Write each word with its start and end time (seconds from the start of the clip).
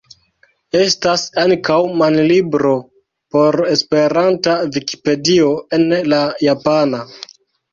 Estas 0.77 1.25
ankaŭ 1.41 1.77
manlibro 1.99 2.71
por 3.35 3.59
Esperanta 3.75 4.57
Vikipedio 4.79 5.53
en 5.79 5.87
la 6.15 6.27
japana. 6.49 7.05